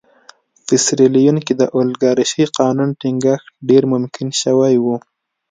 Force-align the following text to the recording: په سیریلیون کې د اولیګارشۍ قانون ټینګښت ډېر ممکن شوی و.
په 0.65 0.73
سیریلیون 0.85 1.37
کې 1.45 1.53
د 1.57 1.63
اولیګارشۍ 1.75 2.43
قانون 2.59 2.89
ټینګښت 2.99 3.47
ډېر 3.69 3.83
ممکن 3.93 4.27
شوی 4.41 4.75
و. 4.79 4.85